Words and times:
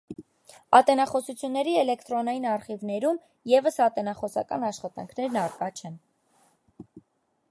Ատենախոսությունների 0.77 1.75
էլեկտրոնային 1.81 2.47
արխիվներում 2.53 3.21
ևս 3.53 3.77
ատենախոսական 3.87 4.67
աշխատանքն 4.71 5.41
առկա 5.45 5.71
չէ։ 5.83 5.95